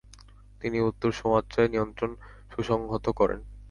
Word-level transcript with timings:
তিনি 0.61 0.77
উত্তর 0.81 1.09
সুমাত্রায় 1.11 1.69
নিয়ন্ত্রণ 1.69 2.11
সুসংহত 2.51 3.05
করেন। 3.19 3.39